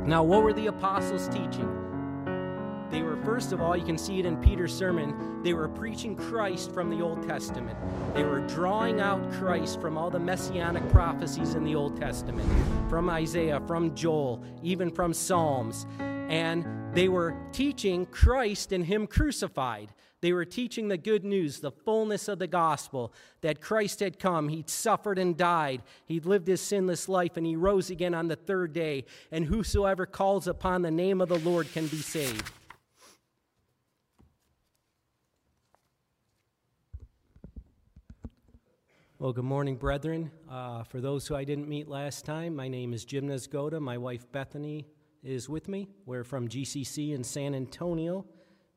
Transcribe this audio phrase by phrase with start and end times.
[0.00, 1.82] Now, what were the apostles teaching?
[2.90, 6.14] They were, first of all, you can see it in Peter's sermon, they were preaching
[6.14, 7.78] Christ from the Old Testament.
[8.14, 12.46] They were drawing out Christ from all the messianic prophecies in the Old Testament,
[12.90, 15.86] from Isaiah, from Joel, even from Psalms.
[16.00, 19.92] And they were teaching Christ and Him crucified.
[20.20, 24.48] They were teaching the good news, the fullness of the gospel, that Christ had come.
[24.48, 25.82] He'd suffered and died.
[26.06, 29.04] He'd lived his sinless life, and he rose again on the third day.
[29.32, 32.52] And whosoever calls upon the name of the Lord can be saved.
[39.18, 40.30] Well, good morning, brethren.
[40.48, 43.80] Uh, for those who I didn't meet last time, my name is Jim Nesgoda.
[43.80, 44.86] My wife Bethany
[45.22, 45.88] is with me.
[46.04, 48.24] We're from GCC in San Antonio,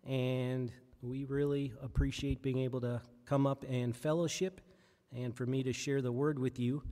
[0.04, 0.71] and
[1.02, 4.62] we really appreciate being able to come up and fellowship
[5.16, 6.84] and for me to share the word with you.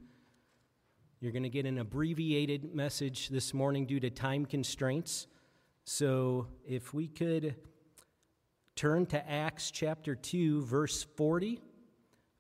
[1.20, 5.28] You're going to get an abbreviated message this morning due to time constraints.
[5.84, 7.56] So if we could
[8.76, 11.62] turn to Acts chapter 2, verse 40.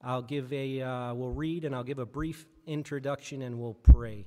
[0.01, 4.25] I'll give a, uh, we'll read and I'll give a brief introduction and we'll pray.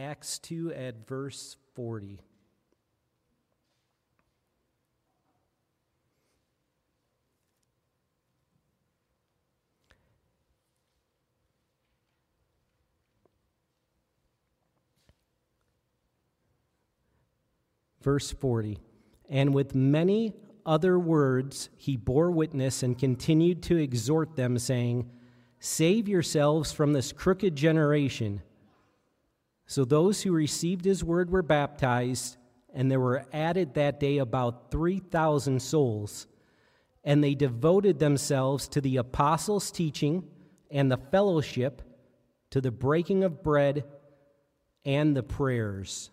[0.00, 2.22] Acts 2 at verse 40.
[18.00, 18.78] Verse 40.
[19.28, 20.32] And with many
[20.64, 25.10] other words, he bore witness and continued to exhort them, saying,
[25.58, 28.40] Save yourselves from this crooked generation.
[29.70, 32.38] So those who received his word were baptized,
[32.74, 36.26] and there were added that day about 3,000 souls.
[37.04, 40.24] And they devoted themselves to the apostles' teaching
[40.72, 41.82] and the fellowship,
[42.50, 43.84] to the breaking of bread
[44.84, 46.10] and the prayers.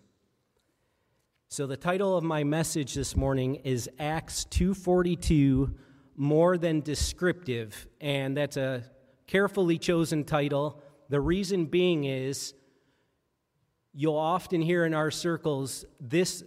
[1.48, 5.74] So the title of my message this morning is Acts 2:42
[6.14, 8.84] more than descriptive and that's a
[9.26, 10.80] carefully chosen title.
[11.08, 12.54] The reason being is
[14.00, 16.44] you'll often hear in our circles this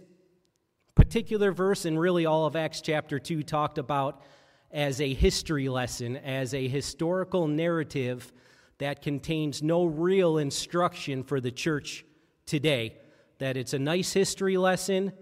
[0.94, 4.22] particular verse and really all of Acts chapter 2 talked about
[4.70, 8.32] as a history lesson, as a historical narrative
[8.78, 12.06] that contains no real instruction for the church
[12.46, 12.96] today
[13.36, 15.12] that it's a nice history lesson.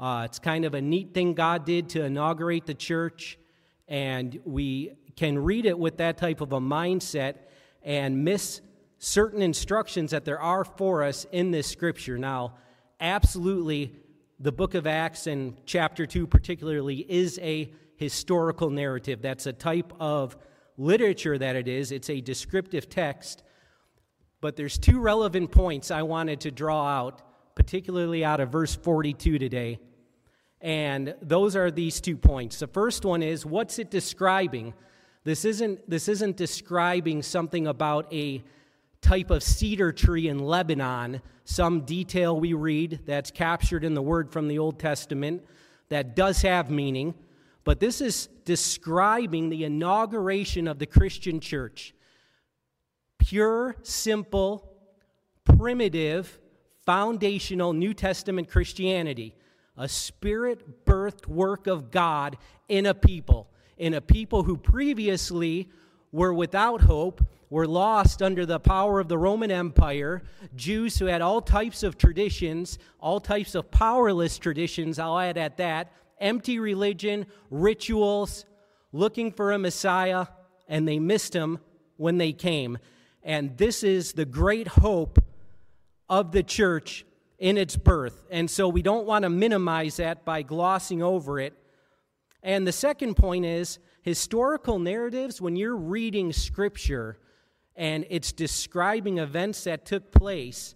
[0.00, 3.38] Uh, it's kind of a neat thing God did to inaugurate the church,
[3.86, 7.36] and we can read it with that type of a mindset
[7.84, 8.62] and miss
[8.98, 12.18] certain instructions that there are for us in this scripture.
[12.18, 12.54] Now,
[13.00, 13.94] absolutely,
[14.40, 19.22] the book of Acts and chapter 2 particularly is a historical narrative.
[19.22, 20.36] That's a type of
[20.76, 23.42] literature that it is, it's a descriptive text.
[24.40, 27.22] But there's two relevant points I wanted to draw out
[27.58, 29.80] particularly out of verse 42 today.
[30.60, 32.60] And those are these two points.
[32.60, 34.74] The first one is what's it describing?
[35.24, 38.44] This isn't, this isn't describing something about a
[39.08, 44.30] type of cedar tree in Lebanon, some detail we read that's captured in the word
[44.30, 45.42] from the Old Testament
[45.88, 47.14] that does have meaning.
[47.64, 51.94] But this is describing the inauguration of the Christian church.
[53.16, 54.70] Pure, simple,
[55.42, 56.38] primitive,
[56.84, 59.34] foundational New Testament Christianity,
[59.78, 62.36] a spirit birthed work of God
[62.68, 63.48] in a people,
[63.78, 65.70] in a people who previously
[66.12, 70.22] were without hope, were lost under the power of the Roman Empire,
[70.54, 75.56] Jews who had all types of traditions, all types of powerless traditions, I'll add at
[75.56, 78.44] that, empty religion, rituals,
[78.92, 80.26] looking for a Messiah,
[80.68, 81.58] and they missed him
[81.96, 82.78] when they came.
[83.22, 85.18] And this is the great hope
[86.08, 87.04] of the church
[87.38, 88.26] in its birth.
[88.30, 91.54] And so we don't want to minimize that by glossing over it.
[92.42, 97.18] And the second point is historical narratives, when you're reading scripture
[97.78, 100.74] and it's describing events that took place,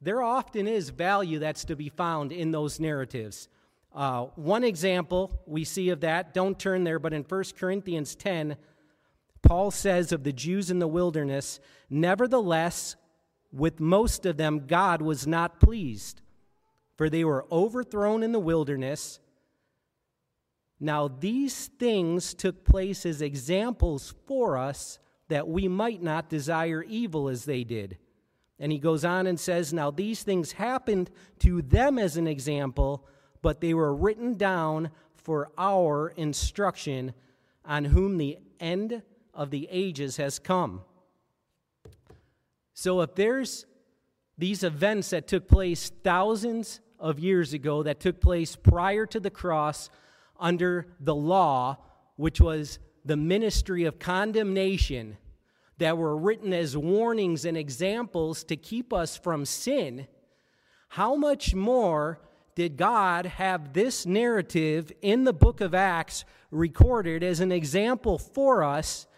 [0.00, 3.48] there often is value that's to be found in those narratives.
[3.92, 8.56] Uh, one example we see of that, don't turn there, but in 1 Corinthians 10,
[9.42, 11.58] Paul says of the Jews in the wilderness,
[11.90, 12.94] Nevertheless,
[13.52, 16.22] with most of them, God was not pleased,
[16.96, 19.18] for they were overthrown in the wilderness.
[20.78, 25.00] Now, these things took place as examples for us
[25.32, 27.96] that we might not desire evil as they did.
[28.58, 33.08] And he goes on and says, Now these things happened to them as an example,
[33.40, 37.14] but they were written down for our instruction,
[37.64, 39.00] on whom the end
[39.32, 40.82] of the ages has come.
[42.74, 43.64] So if there's
[44.36, 49.30] these events that took place thousands of years ago, that took place prior to the
[49.30, 49.88] cross
[50.38, 51.78] under the law,
[52.16, 55.16] which was the ministry of condemnation,
[55.82, 60.06] that were written as warnings and examples to keep us from sin,
[60.86, 62.20] how much more
[62.54, 68.62] did God have this narrative in the book of Acts recorded as an example for
[68.62, 69.08] us?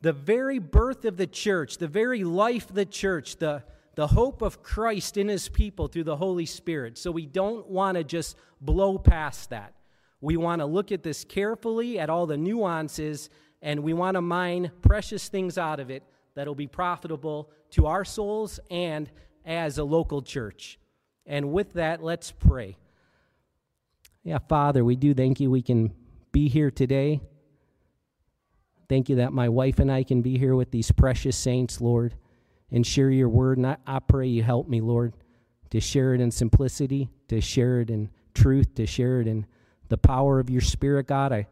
[0.00, 3.62] The very birth of the church, the very life of the church, the,
[3.94, 6.98] the hope of Christ in his people through the Holy Spirit.
[6.98, 9.74] So we don't want to just blow past that.
[10.20, 13.30] We want to look at this carefully, at all the nuances,
[13.64, 18.04] and we want to mine precious things out of it that'll be profitable to our
[18.04, 19.10] souls and
[19.46, 20.78] as a local church.
[21.26, 22.76] And with that, let's pray.
[24.22, 25.94] Yeah, Father, we do thank you we can
[26.30, 27.22] be here today.
[28.88, 32.14] Thank you that my wife and I can be here with these precious saints, Lord,
[32.70, 33.56] and share your word.
[33.56, 35.14] And I, I pray you help me, Lord,
[35.70, 39.46] to share it in simplicity, to share it in truth, to share it in
[39.88, 41.32] the power of your Spirit, God.
[41.32, 41.46] I,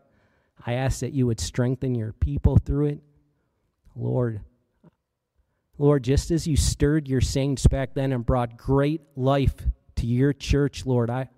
[0.64, 3.00] I ask that you would strengthen your people through it.
[3.96, 4.40] Lord,
[5.78, 9.54] Lord, just as you stirred your saints back then and brought great life
[9.96, 11.28] to your church, Lord, I,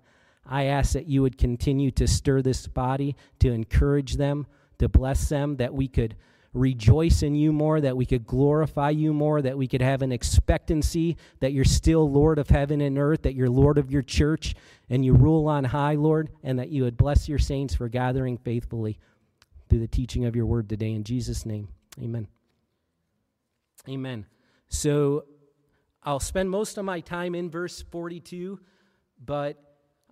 [0.45, 4.45] I ask that you would continue to stir this body, to encourage them,
[4.77, 6.15] to bless them, that we could
[6.53, 10.11] rejoice in you more, that we could glorify you more, that we could have an
[10.11, 14.55] expectancy that you're still Lord of heaven and earth, that you're Lord of your church,
[14.89, 18.37] and you rule on high, Lord, and that you would bless your saints for gathering
[18.37, 18.99] faithfully
[19.69, 20.91] through the teaching of your word today.
[20.91, 21.69] In Jesus' name,
[22.01, 22.27] amen.
[23.87, 24.25] Amen.
[24.69, 25.25] So
[26.03, 28.59] I'll spend most of my time in verse 42,
[29.23, 29.61] but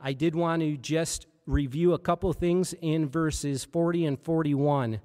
[0.02, 5.02] I did want to just review a couple things in verses 40 and 41.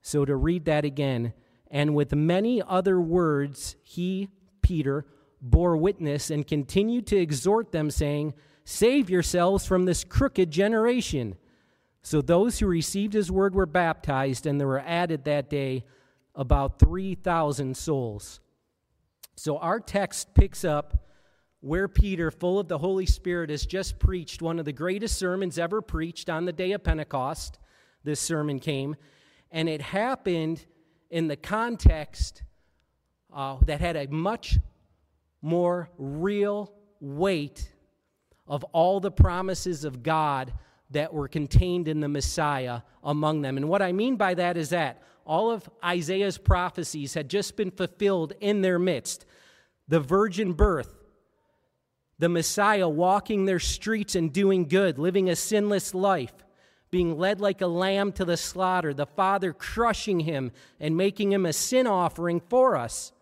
[0.00, 1.32] So to read that again,
[1.70, 4.28] and with many other words, he,
[4.62, 5.06] Peter,
[5.40, 8.34] bore witness and continued to exhort them, saying,
[8.64, 11.36] Save yourselves from this crooked generation.
[12.02, 15.84] So those who received his word were baptized, and there were added that day
[16.34, 18.40] about 3,000 souls.
[19.36, 21.06] So our text picks up
[21.60, 25.58] where Peter, full of the Holy Spirit, has just preached one of the greatest sermons
[25.58, 27.58] ever preached on the day of Pentecost.
[28.02, 28.96] This sermon came,
[29.52, 30.64] and it happened
[31.08, 32.42] in the context
[33.32, 34.58] uh, that had a much
[35.40, 37.70] more real weight
[38.48, 40.52] of all the promises of God
[40.92, 43.56] that were contained in the Messiah among them.
[43.56, 47.70] And what I mean by that is that all of Isaiah's prophecies had just been
[47.70, 49.24] fulfilled in their midst.
[49.88, 50.94] The virgin birth,
[52.18, 56.34] the Messiah walking their streets and doing good, living a sinless life,
[56.90, 61.46] being led like a lamb to the slaughter, the Father crushing him and making him
[61.46, 63.12] a sin offering for us.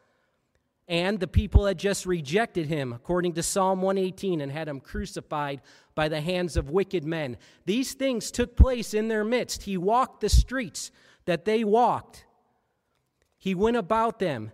[0.91, 5.61] And the people had just rejected him, according to Psalm 118, and had him crucified
[5.95, 7.37] by the hands of wicked men.
[7.65, 9.63] These things took place in their midst.
[9.63, 10.91] He walked the streets
[11.27, 12.25] that they walked.
[13.39, 14.51] He went about them.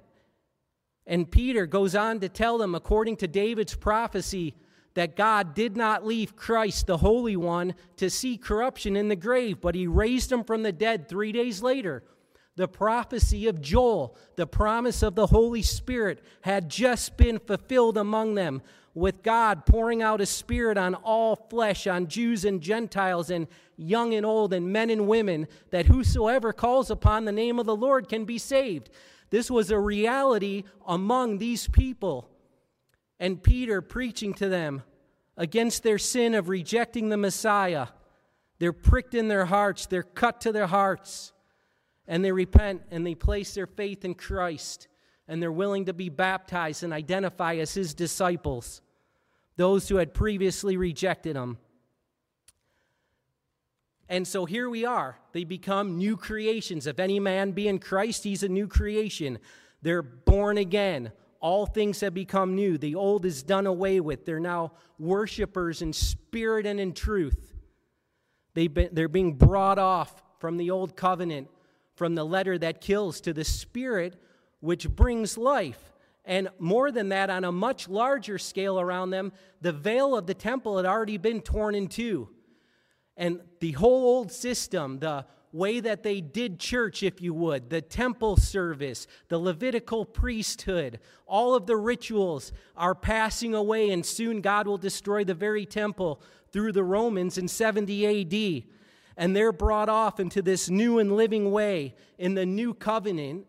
[1.06, 4.56] And Peter goes on to tell them, according to David's prophecy,
[4.92, 9.62] that God did not leave Christ, the Holy One, to see corruption in the grave,
[9.62, 12.02] but he raised him from the dead three days later.
[12.56, 18.34] The prophecy of Joel, the promise of the Holy Spirit, had just been fulfilled among
[18.34, 18.62] them
[18.94, 23.46] with God pouring out His Spirit on all flesh, on Jews and Gentiles, and
[23.76, 27.76] young and old, and men and women, that whosoever calls upon the name of the
[27.76, 28.88] Lord can be saved.
[29.28, 32.30] This was a reality among these people.
[33.20, 34.82] And Peter preaching to them
[35.36, 37.88] against their sin of rejecting the Messiah.
[38.58, 41.32] They're pricked in their hearts, they're cut to their hearts,
[42.08, 44.88] and they repent and they place their faith in Christ,
[45.28, 48.80] and they're willing to be baptized and identify as his disciples
[49.56, 51.58] those who had previously rejected him.
[54.08, 55.18] And so here we are.
[55.32, 56.86] They become new creations.
[56.86, 59.38] If any man be in Christ, he's a new creation.
[59.82, 61.10] They're born again.
[61.40, 62.78] All things have become new.
[62.78, 64.25] The old is done away with.
[64.25, 67.54] They're now worshipers in spirit and in truth.
[68.54, 71.48] They they're being brought off from the old covenant,
[71.96, 74.14] from the letter that kills, to the spirit
[74.60, 75.92] which brings life.
[76.24, 80.34] And more than that, on a much larger scale around them, the veil of the
[80.34, 82.28] temple had already been torn in two.
[83.16, 87.80] And the whole old system, the way that they did church, if you would, the
[87.80, 94.66] temple service, the Levitical priesthood, all of the rituals are passing away, and soon God
[94.66, 96.20] will destroy the very temple
[96.52, 98.75] through the Romans in 70 AD.
[99.16, 103.46] And they're brought off into this new and living way in the new covenant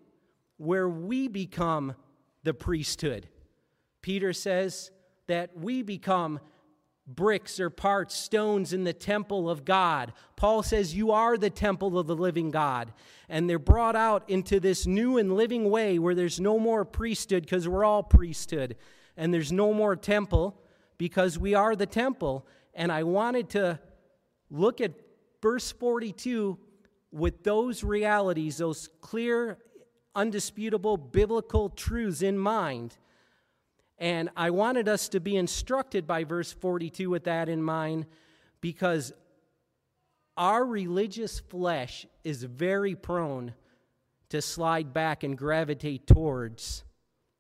[0.58, 1.96] where we become
[2.44, 3.28] the priesthood.
[4.02, 4.92] Peter says
[5.28, 6.40] that we become
[7.08, 10.14] bricks or parts, stones in the temple of God.
[10.36, 12.92] Paul says, You are the temple of the living God.
[13.30, 17.44] And they're brought out into this new and living way where there's no more priesthood
[17.44, 18.76] because we're all priesthood,
[19.16, 20.60] and there's no more temple
[20.98, 22.46] because we are the temple.
[22.74, 23.80] And I wanted to
[24.50, 24.94] look at
[25.42, 26.58] verse 42
[27.12, 29.58] with those realities, those clear,
[30.16, 32.98] undisputable biblical truths in mind.
[33.98, 38.06] And I wanted us to be instructed by verse 42 with that in mind
[38.62, 39.14] because
[40.36, 43.54] our religious flesh is very prone
[44.30, 46.84] to slide back and gravitate towards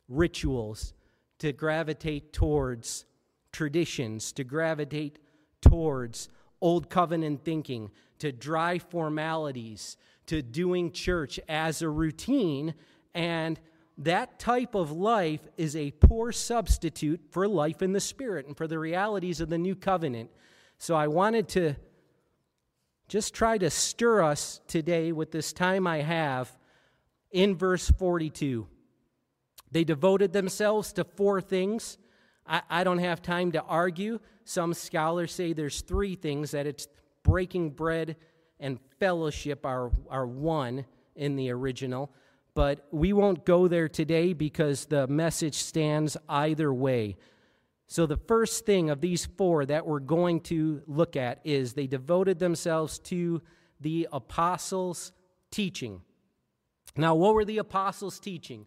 [0.08, 0.94] rituals,
[1.40, 3.06] to gravitate towards
[3.52, 5.20] traditions, to gravitate
[5.62, 6.30] towards
[6.62, 12.74] old covenant thinking, to dry formalities, to doing church as a routine
[13.14, 13.60] and
[14.00, 18.68] that type of life is a poor substitute for life in the Spirit and for
[18.68, 20.30] the realities of the new covenant.
[20.78, 21.76] So I wanted to
[23.08, 26.56] just try to stir us today with this time I have
[27.32, 28.68] in verse 42.
[29.72, 31.98] They devoted themselves to four things.
[32.46, 34.20] I, I, don't have time to argue.
[34.48, 36.88] Some scholars say there's three things that it's
[37.24, 38.16] breaking bread
[38.60, 40.86] and fellowship are, are one
[41.16, 42.12] in the original
[42.58, 47.16] but we won't go there today because the message stands either way.
[47.86, 51.86] So, the first thing of these four that we're going to look at is they
[51.86, 53.44] devoted themselves to
[53.80, 55.12] the apostles'
[55.52, 56.02] teaching.
[56.96, 58.66] Now, what were the apostles' teaching?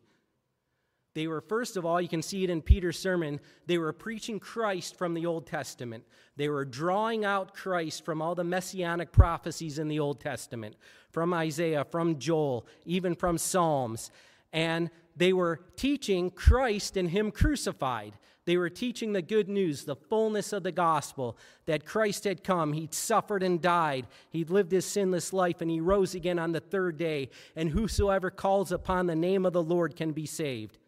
[1.14, 4.38] They were, first of all, you can see it in Peter's sermon, they were preaching
[4.38, 6.04] Christ from the Old Testament.
[6.36, 10.76] They were drawing out Christ from all the messianic prophecies in the Old Testament,
[11.10, 14.12] from Isaiah, from Joel, even from Psalms.
[14.52, 18.14] And they were teaching Christ and Him crucified.
[18.46, 21.36] They were teaching the good news, the fullness of the gospel,
[21.66, 22.72] that Christ had come.
[22.72, 24.06] He'd suffered and died.
[24.30, 27.30] He'd lived his sinless life, and he rose again on the third day.
[27.54, 30.78] And whosoever calls upon the name of the Lord can be saved.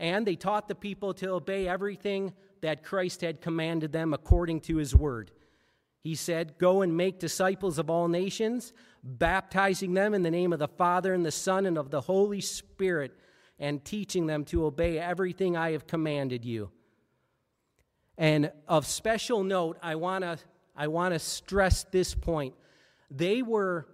[0.00, 4.76] And they taught the people to obey everything that Christ had commanded them according to
[4.76, 5.30] his word.
[6.00, 8.72] He said, Go and make disciples of all nations,
[9.04, 12.40] baptizing them in the name of the Father and the Son and of the Holy
[12.40, 13.14] Spirit,
[13.58, 16.70] and teaching them to obey everything I have commanded you.
[18.16, 20.38] And of special note, I want to
[20.74, 22.54] I want to stress this point.
[23.10, 23.86] They were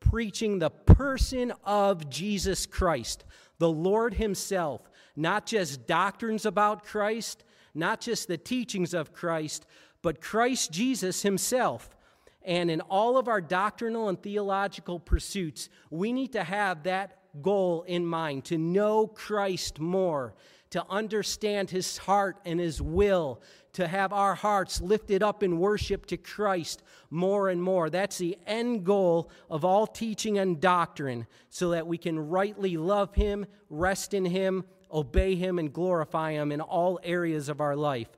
[0.00, 3.24] preaching the person of Jesus Christ,
[3.58, 4.80] the Lord Himself,
[5.16, 9.66] not just doctrines about Christ, not just the teachings of Christ,
[10.02, 11.96] but Christ Jesus himself.
[12.44, 17.84] And in all of our doctrinal and theological pursuits, we need to have that goal
[17.84, 20.34] in mind to know Christ more,
[20.70, 23.40] to understand his heart and his will,
[23.74, 27.88] to have our hearts lifted up in worship to Christ more and more.
[27.88, 33.14] That's the end goal of all teaching and doctrine, so that we can rightly love
[33.14, 38.08] him, rest in him, obey him, and glorify him in all areas of our life.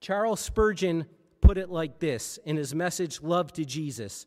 [0.00, 1.06] Charles Spurgeon
[1.40, 4.26] put it like this in his message, Love to Jesus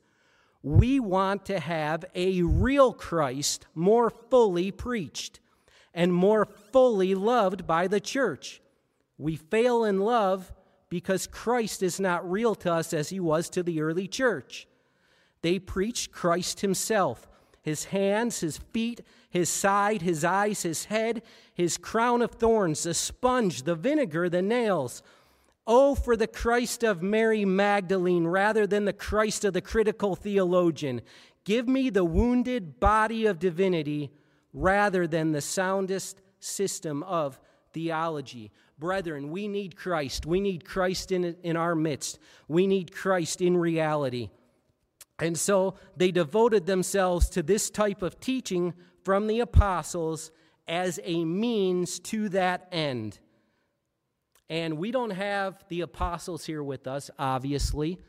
[0.62, 5.39] We want to have a real Christ more fully preached
[5.93, 8.62] and more fully loved by the church.
[9.17, 10.51] We fail in love
[10.89, 14.67] because Christ is not real to us as he was to the early church.
[15.41, 17.27] They preached Christ himself,
[17.62, 21.21] his hands, his feet, his side, his eyes, his head,
[21.53, 25.03] his crown of thorns, the sponge, the vinegar, the nails.
[25.67, 31.01] Oh, for the Christ of Mary Magdalene rather than the Christ of the critical theologian.
[31.43, 34.12] Give me the wounded body of divinity
[34.51, 37.39] rather than the soundest system of
[37.71, 38.51] theology.
[38.79, 40.25] Brethren, we need Christ.
[40.25, 42.17] We need Christ in, in our midst.
[42.48, 44.29] We need Christ in reality.
[45.19, 50.32] And so they devoted themselves to this type of teaching from the apostles
[50.68, 53.20] as a means to that end.
[54.50, 58.00] And we don't have the apostles here with us, obviously,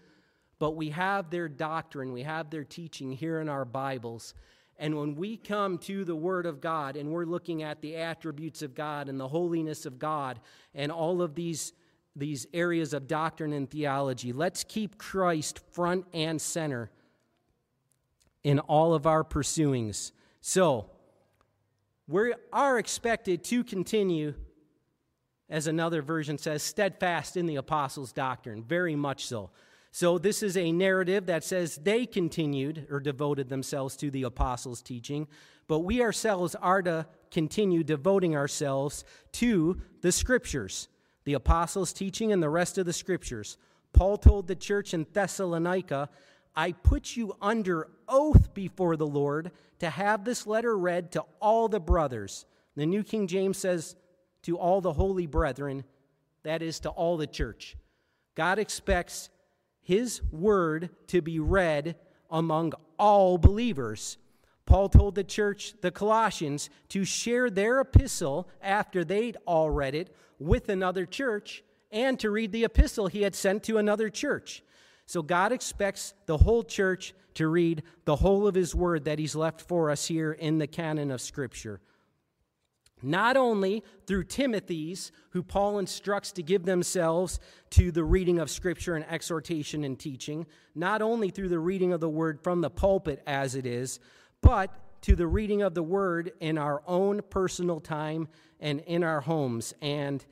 [0.59, 4.35] but we have their doctrine, we have their teaching here in our Bibles.
[4.79, 8.63] And when we come to the Word of God and we're looking at the attributes
[8.63, 10.41] of God and the holiness of God
[10.75, 11.75] and all of these,
[12.17, 16.91] these areas of doctrine and theology, let's keep Christ front and center
[18.43, 20.13] in all of our pursuings.
[20.41, 20.91] So,
[22.09, 24.35] we are expected to continue,
[25.49, 29.51] as another version says, steadfast in the apostles' doctrine, very much so.
[29.93, 34.83] So, this is a narrative that says they continued or devoted themselves to the apostles'
[34.83, 35.29] teaching,
[35.69, 40.89] but we ourselves are to continue devoting ourselves to the scriptures,
[41.25, 43.57] the apostles' teaching, and the rest of the scriptures.
[43.93, 46.09] Paul told the church in Thessalonica,
[46.55, 51.69] I put you under oath before the Lord to have this letter read to all
[51.69, 52.45] the brothers.
[52.77, 53.97] The New King James says,
[54.43, 55.85] to all the holy brethren,
[56.43, 57.77] that is, to all the church.
[58.35, 59.29] God expects
[59.83, 61.97] his word to be read
[62.31, 64.19] among all believers.
[64.67, 70.15] Paul told the church, the Colossians, to share their epistle after they'd all read it
[70.39, 74.63] with another church and to read the epistle he had sent to another church.
[75.11, 79.35] So God expects the whole church to read the whole of his word that he's
[79.35, 81.81] left for us here in the canon of Scripture.
[83.03, 87.41] Not only through Timothy's, who Paul instructs to give themselves
[87.71, 91.99] to the reading of Scripture and exhortation and teaching, not only through the reading of
[91.99, 93.99] the word from the pulpit as it is,
[94.43, 98.29] but to the reading of the word in our own personal time
[98.61, 99.75] and in our homes.
[99.83, 100.25] And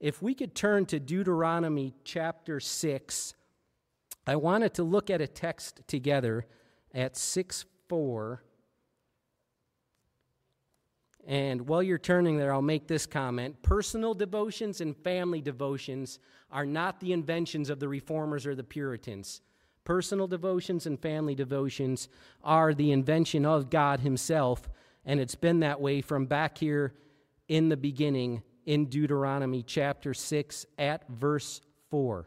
[0.00, 3.34] if we could turn to Deuteronomy chapter 6,
[4.26, 6.46] I wanted to look at a text together
[6.92, 8.42] at 6 4.
[11.28, 13.60] And while you're turning there, I'll make this comment.
[13.62, 19.42] Personal devotions and family devotions are not the inventions of the reformers or the Puritans.
[19.84, 22.08] Personal devotions and family devotions
[22.42, 24.68] are the invention of God Himself,
[25.04, 26.94] and it's been that way from back here
[27.48, 32.26] in the beginning in Deuteronomy chapter 6 at verse 4.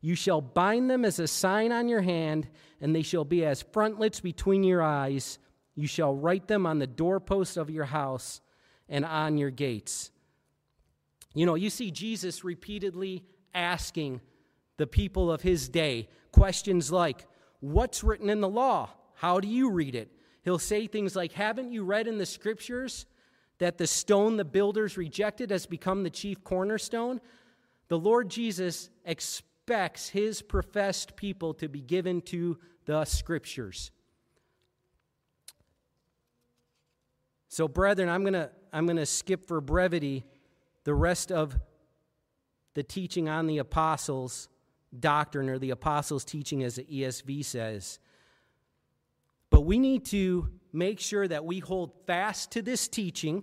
[0.00, 2.48] You shall bind them as a sign on your hand,
[2.80, 5.38] and they shall be as frontlets between your eyes.
[5.74, 8.40] You shall write them on the doorposts of your house
[8.88, 10.10] and on your gates.
[11.34, 14.20] You know, you see Jesus repeatedly asking
[14.76, 17.26] the people of his day questions like,
[17.60, 18.90] What's written in the law?
[19.14, 20.12] How do you read it?
[20.42, 23.06] He'll say things like, Haven't you read in the scriptures
[23.58, 27.20] that the stone the builders rejected has become the chief cornerstone?
[27.88, 28.90] The Lord Jesus
[29.68, 33.90] expects his professed people to be given to the scriptures.
[37.50, 40.24] So, brethren, I'm going to I'm going to skip for brevity
[40.84, 41.54] the rest of
[42.72, 44.48] the teaching on the apostles'
[44.98, 47.98] doctrine or the apostles' teaching, as the ESV says.
[49.50, 53.42] But we need to make sure that we hold fast to this teaching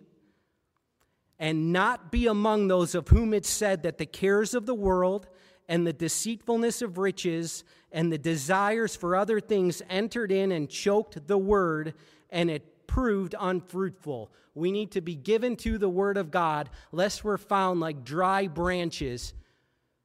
[1.38, 5.28] and not be among those of whom it's said that the cares of the world
[5.68, 11.28] and the deceitfulness of riches and the desires for other things entered in and choked
[11.28, 11.94] the word,
[12.30, 14.32] and it proved unfruitful.
[14.54, 18.48] We need to be given to the Word of God, lest we're found like dry
[18.48, 19.34] branches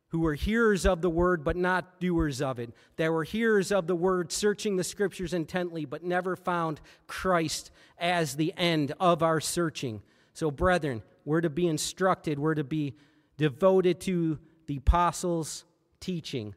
[0.09, 2.73] who were hearers of the Word but not doers of it.
[2.96, 8.35] That were hearers of the Word, searching the Scriptures intently, but never found Christ as
[8.35, 10.03] the end of our searching.
[10.33, 12.96] So, brethren, we're to be instructed, we're to be
[13.37, 14.38] devoted to
[14.70, 15.64] the apostles'
[15.98, 16.54] teaching,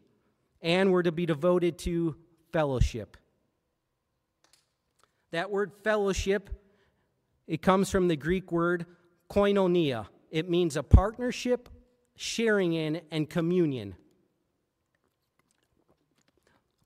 [0.61, 2.15] and we're to be devoted to
[2.51, 3.17] fellowship.
[5.31, 6.51] That word fellowship,
[7.47, 8.85] it comes from the Greek word
[9.31, 10.05] koinonia.
[10.29, 11.69] It means a partnership,
[12.15, 13.95] sharing in, and communion.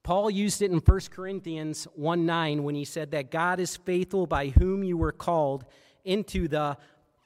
[0.01, 4.27] Paul used it in 1 Corinthians 1 9 when he said that God is faithful
[4.27, 5.65] by whom you were called
[6.05, 6.77] into the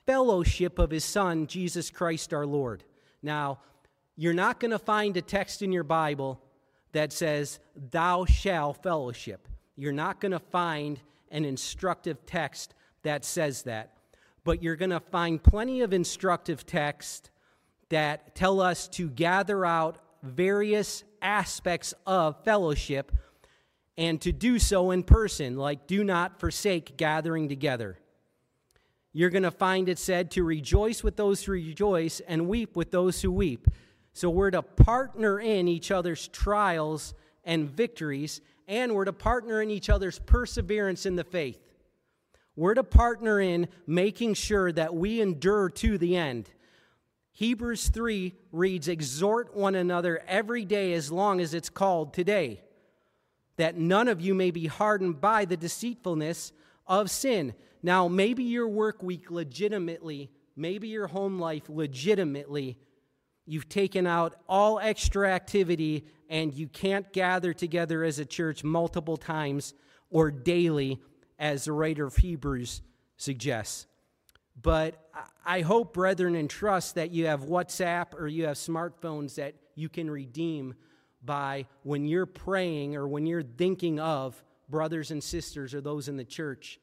[0.07, 2.83] fellowship of his Son, Jesus Christ our Lord.
[3.21, 3.59] Now,
[4.15, 6.41] you're not going to find a text in your Bible
[6.91, 7.59] that says,
[7.91, 9.47] Thou shall fellowship.
[9.75, 10.99] You're not going to find
[11.31, 13.93] an instructive text that says that.
[14.43, 17.31] But you're going to find plenty of instructive text
[17.89, 23.11] that tell us to gather out various aspects of fellowship
[23.97, 27.97] and to do so in person, like do not forsake gathering together.
[29.13, 32.91] You're going to find it said to rejoice with those who rejoice and weep with
[32.91, 33.67] those who weep.
[34.13, 39.69] So we're to partner in each other's trials and victories and we're to partner in
[39.71, 41.59] each other's perseverance in the faith.
[42.55, 46.49] We're to partner in making sure that we endure to the end.
[47.31, 52.61] Hebrews 3 reads, Exhort one another every day as long as it's called today,
[53.57, 56.51] that none of you may be hardened by the deceitfulness
[56.85, 57.53] of sin.
[57.81, 62.77] Now, maybe your work week legitimately Maybe your home life legitimately,
[63.45, 69.17] you've taken out all extra activity and you can't gather together as a church multiple
[69.17, 69.73] times
[70.09, 70.99] or daily,
[71.39, 72.81] as the writer of Hebrews
[73.17, 73.87] suggests.
[74.61, 75.09] But
[75.45, 79.89] I hope, brethren, and trust that you have WhatsApp or you have smartphones that you
[79.89, 80.75] can redeem
[81.23, 86.17] by when you're praying or when you're thinking of brothers and sisters or those in
[86.17, 86.79] the church,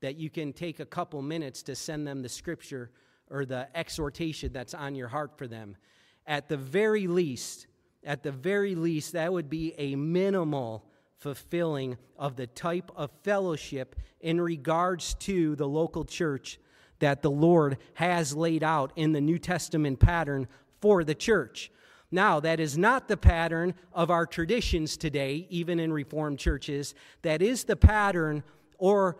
[0.00, 2.90] that you can take a couple minutes to send them the scripture
[3.30, 5.76] or the exhortation that's on your heart for them.
[6.26, 7.66] At the very least,
[8.04, 10.84] at the very least, that would be a minimal
[11.18, 16.58] fulfilling of the type of fellowship in regards to the local church
[16.98, 20.48] that the Lord has laid out in the New Testament pattern
[20.80, 21.70] for the church.
[22.10, 26.94] Now, that is not the pattern of our traditions today, even in Reformed churches.
[27.22, 28.44] That is the pattern
[28.78, 29.18] or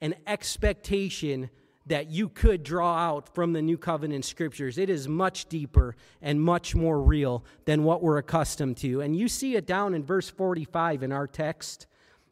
[0.00, 1.50] an expectation
[1.86, 4.78] that you could draw out from the New Covenant scriptures.
[4.78, 9.00] It is much deeper and much more real than what we're accustomed to.
[9.00, 11.86] And you see it down in verse 45 in our text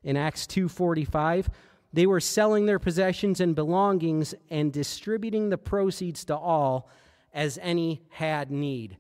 [0.05, 1.51] in Acts 2:45.
[1.93, 6.89] They were selling their possessions and belongings and distributing the proceeds to all
[7.35, 8.97] as any had need.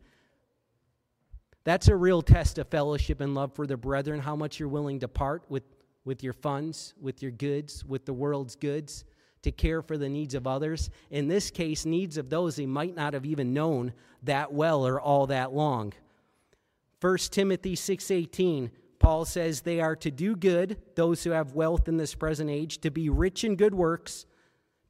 [1.62, 4.98] That's a real test of fellowship and love for the brethren, how much you're willing
[5.00, 5.62] to part with,
[6.04, 9.04] with your funds, with your goods, with the world's goods,
[9.42, 10.90] to care for the needs of others.
[11.10, 15.00] In this case, needs of those they might not have even known that well or
[15.00, 15.92] all that long.
[17.00, 21.96] 1 Timothy 6:18 Paul says they are to do good, those who have wealth in
[21.96, 24.26] this present age, to be rich in good works,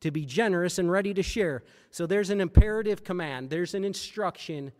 [0.01, 1.63] to be generous and ready to share.
[1.93, 4.73] So there's an imperative command, there's an instruction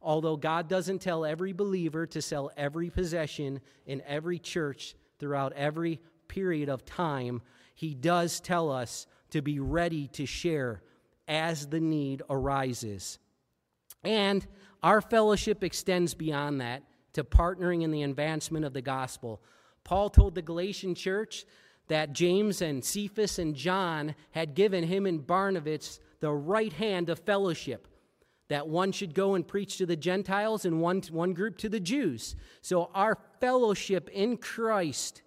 [0.00, 6.00] Although God doesn't tell every believer to sell every possession in every church throughout every
[6.28, 7.42] period of time,
[7.74, 10.82] He does tell us to be ready to share
[11.26, 13.18] as the need arises.
[14.02, 14.46] And
[14.82, 16.82] our fellowship extends beyond that
[17.14, 19.42] to partnering in the advancement of the gospel.
[19.84, 21.44] Paul told the Galatian church
[21.88, 27.18] that James and Cephas and John had given him and Barnabas the right hand of
[27.20, 27.88] fellowship
[28.48, 31.80] that one should go and preach to the Gentiles and one, one group to the
[31.80, 32.34] Jews.
[32.62, 35.22] So our fellowship in Christ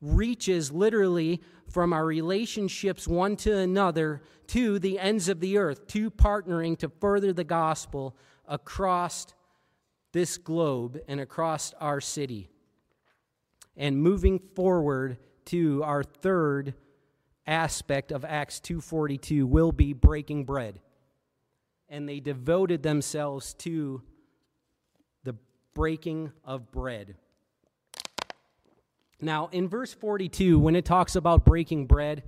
[0.00, 6.10] reaches literally from our relationships one to another to the ends of the earth, to
[6.10, 9.26] partnering to further the gospel across
[10.12, 12.48] this globe and across our city.
[13.76, 16.74] And moving forward to our third
[17.46, 20.80] aspect of Acts 2:42 will be breaking bread
[21.88, 24.02] and they devoted themselves to
[25.24, 25.34] the
[25.74, 27.16] breaking of bread.
[29.20, 32.24] Now, in verse 42, when it talks about breaking bread,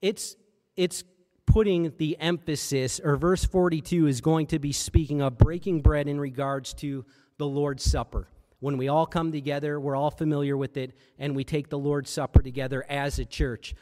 [0.00, 0.36] it's,
[0.76, 1.04] it's
[1.46, 6.20] putting the emphasis, or verse 42 is going to be speaking of breaking bread in
[6.20, 7.04] regards to
[7.38, 8.28] the Lord's Supper.
[8.60, 12.10] When we all come together, we're all familiar with it, and we take the Lord's
[12.10, 13.74] Supper together as a church.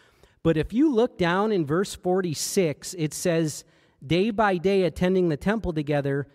[0.42, 3.64] But if you look down in verse 46, it says,
[4.05, 6.29] day by day attending the temple together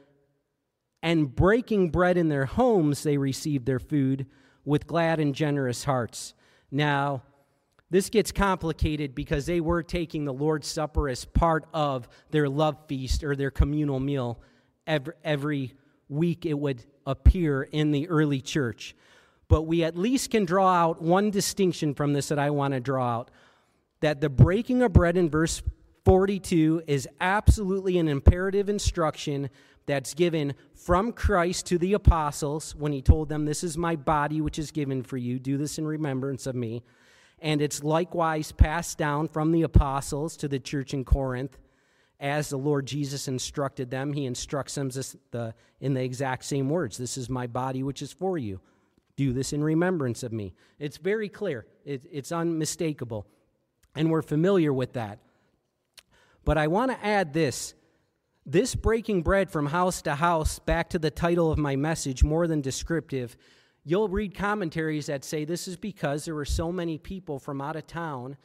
[1.01, 4.27] and breaking bread in their homes, they received their food
[4.65, 6.33] with glad and generous hearts.
[6.71, 7.21] Now,
[7.89, 12.77] this gets complicated because they were taking the Lord's Supper as part of their love
[12.87, 14.41] feast or their communal meal.
[14.87, 15.73] Every, every
[16.09, 18.95] week it would appear in the early church.
[19.47, 22.79] But we at least can draw out one distinction from this that I want to
[22.79, 23.31] draw out
[24.01, 25.61] that the breaking of bread in verse
[26.03, 29.49] 42 is absolutely an imperative instruction
[29.85, 34.41] that's given from Christ to the apostles when he told them, This is my body
[34.41, 35.39] which is given for you.
[35.39, 36.83] Do this in remembrance of me.
[37.39, 41.57] And it's likewise passed down from the apostles to the church in Corinth
[42.19, 44.13] as the Lord Jesus instructed them.
[44.13, 44.89] He instructs them
[45.81, 48.61] in the exact same words This is my body which is for you.
[49.15, 50.53] Do this in remembrance of me.
[50.79, 53.25] It's very clear, it's unmistakable.
[53.95, 55.19] And we're familiar with that.
[56.43, 57.73] But I want to add this
[58.45, 62.45] this breaking bread from house to house, back to the title of my message, more
[62.45, 63.35] than descriptive.
[63.83, 67.75] You'll read commentaries that say this is because there were so many people from out
[67.75, 68.37] of town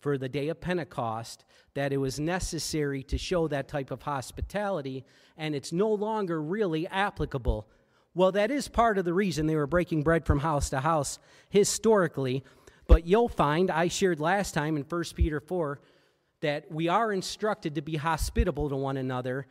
[0.00, 5.04] for the day of Pentecost that it was necessary to show that type of hospitality,
[5.38, 7.66] and it's no longer really applicable.
[8.14, 11.18] Well, that is part of the reason they were breaking bread from house to house
[11.48, 12.44] historically,
[12.86, 15.80] but you'll find, I shared last time in 1 Peter 4,
[16.40, 19.46] that we are instructed to be hospitable to one another.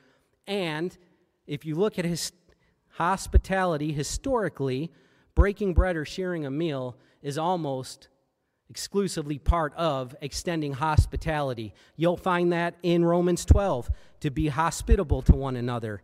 [0.47, 0.95] And
[1.47, 2.31] if you look at his
[2.89, 4.91] hospitality historically,
[5.33, 8.07] breaking bread or sharing a meal is almost
[8.69, 11.73] exclusively part of extending hospitality.
[11.95, 13.89] You'll find that in Romans 12
[14.21, 16.01] to be hospitable to one another.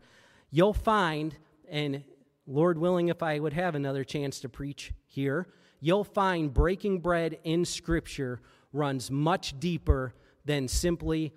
[0.51, 1.35] You'll find,
[1.69, 2.03] and
[2.45, 5.47] Lord willing, if I would have another chance to preach here,
[5.79, 8.41] you'll find breaking bread in Scripture
[8.73, 10.13] runs much deeper
[10.45, 11.34] than simply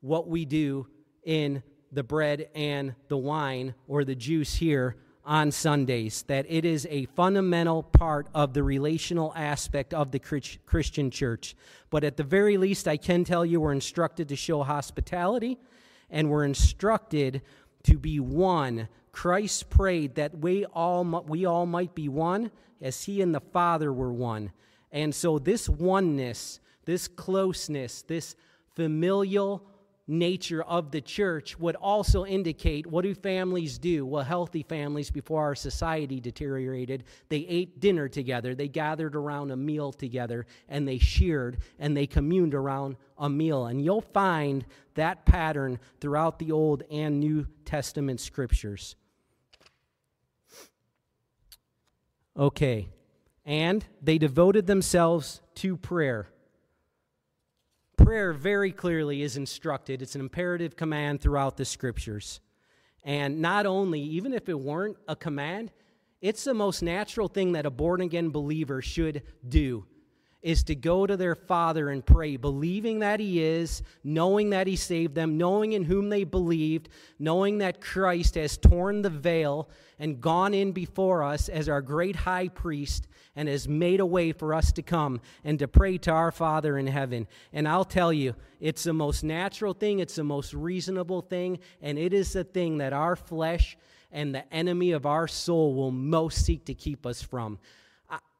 [0.00, 0.86] what we do
[1.22, 6.86] in the bread and the wine or the juice here on Sundays, that it is
[6.88, 11.56] a fundamental part of the relational aspect of the Christian church.
[11.90, 15.58] But at the very least, I can tell you we're instructed to show hospitality
[16.10, 17.42] and we're instructed
[17.84, 18.88] to be one.
[19.10, 23.92] Christ prayed that we all, we all might be one as he and the Father
[23.92, 24.52] were one.
[24.92, 28.34] And so, this oneness, this closeness, this
[28.74, 29.62] familial
[30.08, 34.06] nature of the church would also indicate what do families do?
[34.06, 39.56] Well, healthy families before our society deteriorated, they ate dinner together, they gathered around a
[39.56, 43.66] meal together, and they shared and they communed around a meal.
[43.66, 48.94] And you'll find that pattern throughout the Old and New Testament scriptures.
[52.36, 52.90] Okay,
[53.44, 56.28] and they devoted themselves to prayer
[58.06, 60.00] prayer very clearly is instructed.
[60.00, 62.38] It's an imperative command throughout the scriptures.
[63.02, 65.72] And not only, even if it weren't a command,
[66.20, 69.86] it's the most natural thing that a born again believer should do
[70.46, 74.76] is to go to their father and pray, believing that he is, knowing that he
[74.76, 80.20] saved them, knowing in whom they believed, knowing that Christ has torn the veil and
[80.20, 84.54] gone in before us as our great high priest and has made a way for
[84.54, 87.26] us to come and to pray to our Father in heaven.
[87.52, 91.98] And I'll tell you, it's the most natural thing, it's the most reasonable thing, and
[91.98, 93.76] it is the thing that our flesh
[94.12, 97.58] and the enemy of our soul will most seek to keep us from.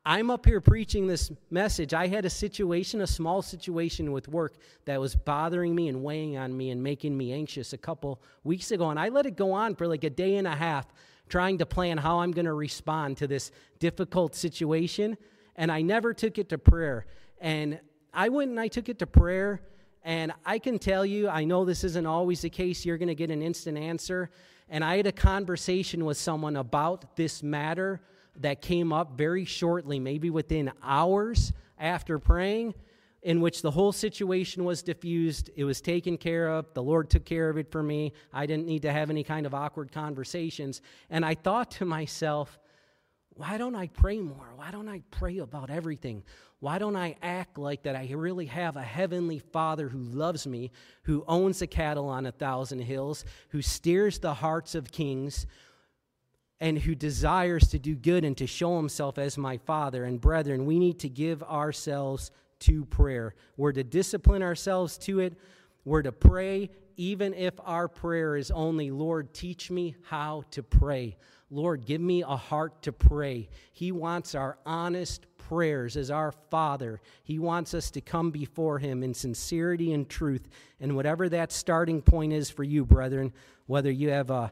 [0.08, 1.92] I'm up here preaching this message.
[1.92, 6.36] I had a situation, a small situation with work that was bothering me and weighing
[6.36, 8.90] on me and making me anxious a couple weeks ago.
[8.90, 10.86] And I let it go on for like a day and a half,
[11.28, 15.16] trying to plan how I'm going to respond to this difficult situation.
[15.56, 17.06] And I never took it to prayer.
[17.40, 17.80] And
[18.14, 19.60] I went and I took it to prayer.
[20.04, 22.84] And I can tell you, I know this isn't always the case.
[22.84, 24.30] You're going to get an instant answer.
[24.68, 28.00] And I had a conversation with someone about this matter
[28.40, 32.74] that came up very shortly, maybe within hours after praying,
[33.22, 35.50] in which the whole situation was diffused.
[35.56, 36.72] It was taken care of.
[36.74, 38.12] The Lord took care of it for me.
[38.32, 40.80] I didn't need to have any kind of awkward conversations.
[41.10, 42.58] And I thought to myself,
[43.30, 44.52] why don't I pray more?
[44.54, 46.22] Why don't I pray about everything?
[46.60, 50.70] Why don't I act like that I really have a heavenly Father who loves me,
[51.02, 55.46] who owns the cattle on a thousand hills, who steers the hearts of kings,
[56.60, 60.04] and who desires to do good and to show himself as my Father.
[60.04, 63.34] And brethren, we need to give ourselves to prayer.
[63.56, 65.38] We're to discipline ourselves to it.
[65.84, 71.16] We're to pray, even if our prayer is only, Lord, teach me how to pray.
[71.50, 73.48] Lord, give me a heart to pray.
[73.72, 77.00] He wants our honest prayers as our Father.
[77.22, 80.48] He wants us to come before Him in sincerity and truth.
[80.80, 83.32] And whatever that starting point is for you, brethren,
[83.66, 84.50] whether you have a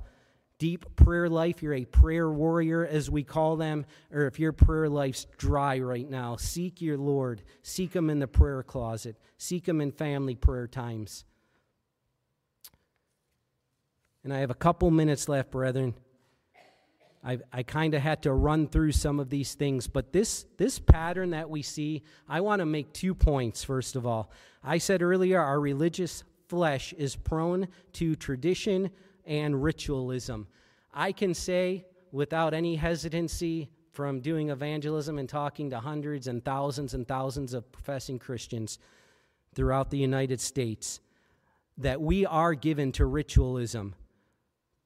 [0.65, 4.89] deep prayer life, you're a prayer warrior, as we call them, or if your prayer
[4.89, 7.43] life's dry right now, seek your Lord.
[7.63, 11.27] Seek Him in the prayer closet, seek Him in family prayer times.
[14.23, 15.93] And I have a couple minutes left, brethren.
[17.23, 20.79] I, I kind of had to run through some of these things, but this, this
[20.79, 24.31] pattern that we see, I want to make two points, first of all.
[24.63, 28.91] I said earlier, our religious flesh is prone to tradition,
[29.27, 30.47] and ritualism.
[30.93, 36.95] I can say without any hesitancy from doing evangelism and talking to hundreds and thousands
[36.95, 38.79] and thousands of professing Christians
[39.55, 41.01] throughout the United States
[41.79, 43.95] that we are given to ritualism.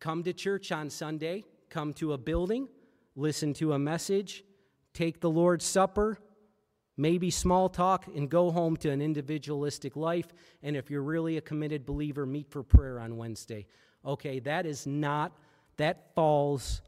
[0.00, 2.68] Come to church on Sunday, come to a building,
[3.16, 4.44] listen to a message,
[4.94, 6.18] take the Lord's Supper,
[6.96, 10.28] maybe small talk, and go home to an individualistic life.
[10.62, 13.66] And if you're really a committed believer, meet for prayer on Wednesday.
[14.08, 15.32] Okay, that is not,
[15.76, 16.80] that falls,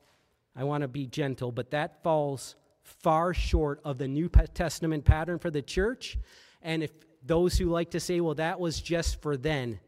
[0.56, 5.38] I want to be gentle, but that falls far short of the New Testament pattern
[5.38, 6.16] for the church.
[6.62, 6.90] And if
[7.22, 9.80] those who like to say, well, that was just for then,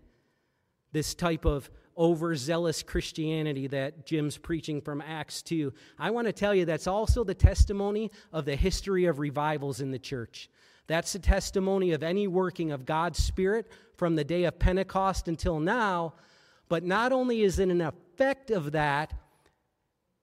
[0.92, 6.54] this type of overzealous Christianity that Jim's preaching from Acts 2, I want to tell
[6.54, 10.50] you that's also the testimony of the history of revivals in the church.
[10.86, 15.58] That's the testimony of any working of God's Spirit from the day of Pentecost until
[15.58, 16.12] now
[16.72, 19.12] but not only is it an effect of that,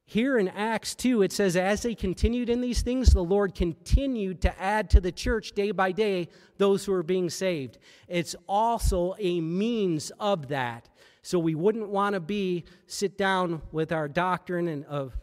[0.08, 4.42] here in Acts 2, it says, as they continued in these things, the Lord continued
[4.42, 7.78] to add to the church day by day those who are being saved.
[8.08, 10.90] It's also a means of that.
[11.22, 15.16] So we wouldn't want to be, sit down with our doctrine and of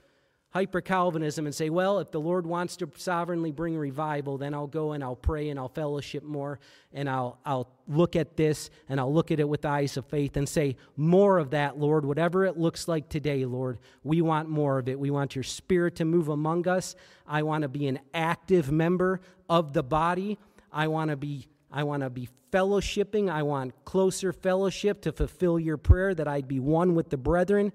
[0.57, 4.67] hyper Calvinism and say, well, if the Lord wants to sovereignly bring revival, then I'll
[4.67, 6.61] go and I'll pray and I'll fellowship more
[6.95, 10.39] and I'll, I'll look at this and I'll look at it with eyes of faith
[10.39, 14.79] and say, more of that, Lord, whatever it looks like today, Lord, we want more
[14.79, 14.99] of it.
[14.99, 16.97] We want your spirit to move among us.
[17.27, 20.39] I want to be an active member of the body.
[20.73, 23.29] I want to be I want to be fellowshipping.
[23.31, 27.75] I want closer fellowship to fulfill your prayer that I'd be one with the brethren.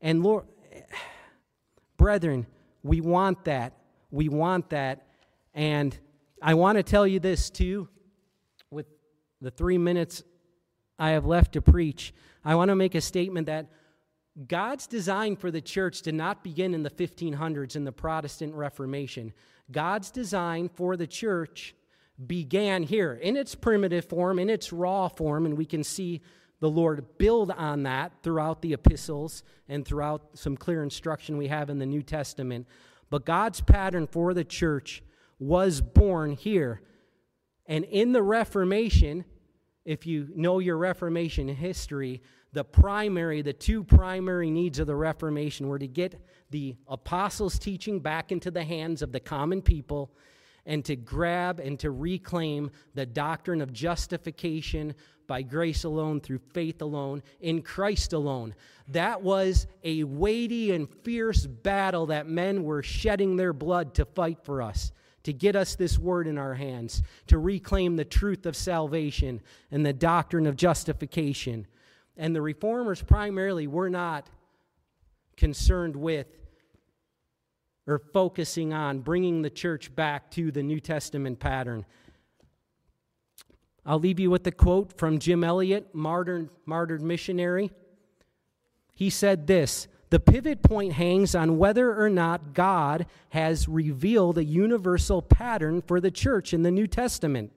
[0.00, 0.46] And Lord,
[1.98, 2.46] Brethren,
[2.82, 3.74] we want that.
[4.10, 5.06] We want that.
[5.52, 5.96] And
[6.40, 7.88] I want to tell you this too,
[8.70, 8.86] with
[9.42, 10.22] the three minutes
[10.98, 12.14] I have left to preach.
[12.44, 13.66] I want to make a statement that
[14.46, 19.32] God's design for the church did not begin in the 1500s in the Protestant Reformation.
[19.70, 21.74] God's design for the church
[22.24, 26.20] began here in its primitive form, in its raw form, and we can see
[26.60, 31.70] the Lord build on that throughout the epistles and throughout some clear instruction we have
[31.70, 32.66] in the New Testament.
[33.10, 35.02] But God's pattern for the church
[35.38, 36.82] was born here.
[37.66, 39.24] And in the Reformation,
[39.84, 45.68] if you know your Reformation history, the primary, the two primary needs of the Reformation
[45.68, 50.10] were to get the apostles' teaching back into the hands of the common people
[50.66, 54.94] and to grab and to reclaim the doctrine of justification
[55.28, 58.56] by grace alone, through faith alone, in Christ alone.
[58.88, 64.38] That was a weighty and fierce battle that men were shedding their blood to fight
[64.42, 64.90] for us,
[65.22, 69.86] to get us this word in our hands, to reclaim the truth of salvation and
[69.86, 71.68] the doctrine of justification.
[72.16, 74.28] And the reformers primarily were not
[75.36, 76.26] concerned with
[77.86, 81.86] or focusing on bringing the church back to the New Testament pattern.
[83.88, 87.70] I'll leave you with a quote from Jim Elliot, martyred, martyred missionary.
[88.94, 94.44] He said this The pivot point hangs on whether or not God has revealed a
[94.44, 97.50] universal pattern for the church in the New Testament.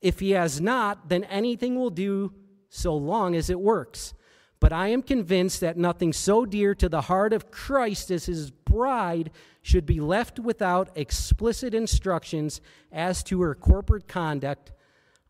[0.00, 2.32] If he has not, then anything will do
[2.70, 4.14] so long as it works.
[4.60, 8.50] But I am convinced that nothing so dear to the heart of Christ as his
[8.50, 14.72] bride should be left without explicit instructions as to her corporate conduct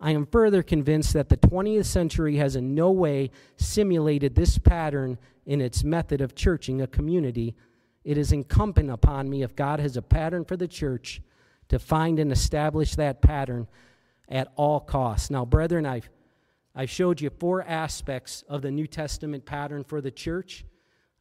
[0.00, 5.18] I am further convinced that the 20th century has in no way simulated this pattern
[5.44, 7.56] in its method of churching a community.
[8.04, 11.20] It is incumbent upon me, if God has a pattern for the church,
[11.68, 13.66] to find and establish that pattern
[14.28, 15.30] at all costs.
[15.30, 16.08] Now, brethren, I've,
[16.74, 20.64] I've showed you four aspects of the New Testament pattern for the church.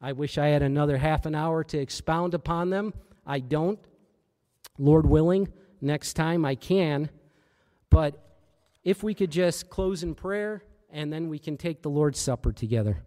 [0.00, 2.94] I wish I had another half an hour to expound upon them.
[3.26, 3.80] I don't.
[4.78, 5.48] Lord willing,
[5.80, 7.10] next time I can.
[7.90, 8.27] But
[8.88, 12.52] if we could just close in prayer and then we can take the Lord's Supper
[12.52, 13.02] together.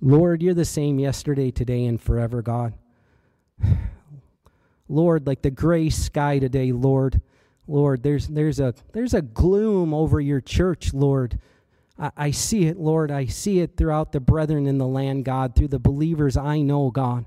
[0.00, 2.74] Lord, you're the same yesterday, today, and forever, God.
[4.88, 7.22] Lord, like the gray sky today, Lord.
[7.66, 11.40] Lord, there's, there's, a, there's a gloom over your church, Lord.
[11.98, 13.10] I, I see it, Lord.
[13.10, 16.92] I see it throughout the brethren in the land, God, through the believers I know,
[16.92, 17.26] God.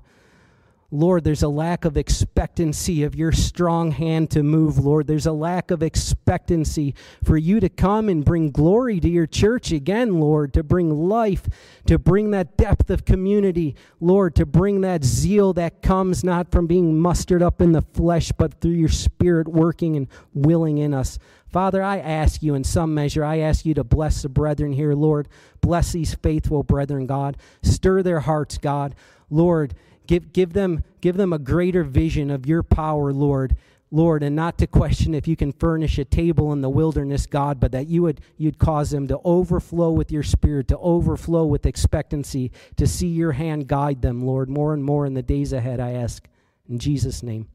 [0.90, 5.08] Lord, there's a lack of expectancy of your strong hand to move, Lord.
[5.08, 6.94] There's a lack of expectancy
[7.24, 11.48] for you to come and bring glory to your church again, Lord, to bring life,
[11.86, 16.68] to bring that depth of community, Lord, to bring that zeal that comes not from
[16.68, 21.18] being mustered up in the flesh, but through your spirit working and willing in us.
[21.48, 24.94] Father, I ask you in some measure, I ask you to bless the brethren here,
[24.94, 25.28] Lord.
[25.60, 27.36] Bless these faithful brethren, God.
[27.62, 28.94] Stir their hearts, God.
[29.30, 29.74] Lord,
[30.06, 33.56] Give, give, them, give them a greater vision of your power, Lord.
[33.92, 37.60] Lord, and not to question if you can furnish a table in the wilderness, God,
[37.60, 41.66] but that you would you'd cause them to overflow with your spirit, to overflow with
[41.66, 45.78] expectancy, to see your hand guide them, Lord, more and more in the days ahead,
[45.78, 46.26] I ask.
[46.68, 47.46] In Jesus' name.